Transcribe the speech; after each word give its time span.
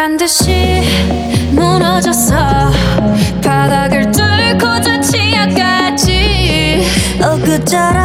노란 0.00 0.16
듯이 0.16 0.80
무너졌어. 1.50 2.34
바닥을 3.44 4.10
뚫고 4.10 4.80
저 4.80 4.98
치아까지. 4.98 6.82
어그저라 7.22 7.99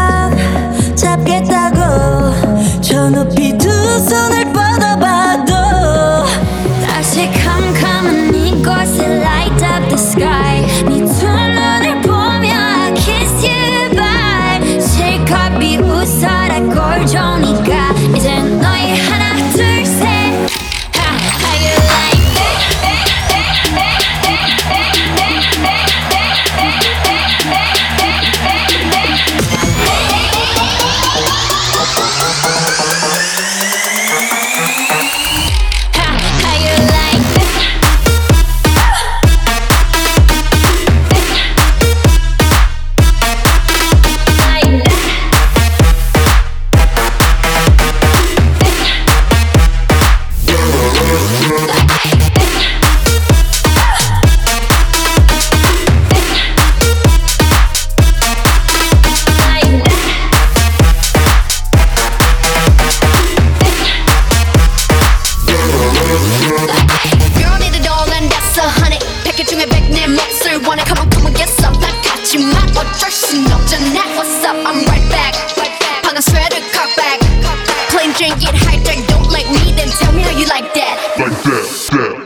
and 78.22 78.40
get 78.40 78.54
hyped, 78.56 78.88
I 78.88 79.06
don't 79.08 79.30
like 79.30 79.48
me, 79.52 79.74
then 79.76 79.90
tell 79.90 80.14
me 80.14 80.22
how 80.22 80.32
you 80.32 80.46
like 80.48 80.74
that. 80.74 81.16
Like 81.20 81.44
that, 81.44 81.90
that. 81.92 82.25